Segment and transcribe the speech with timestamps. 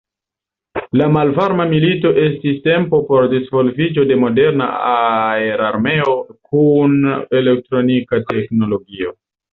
[0.99, 6.17] La Malvarma milito estis tempo por disvolviĝo de moderna aerarmeo
[6.53, 6.97] kun
[7.43, 9.19] elektronika teknologio.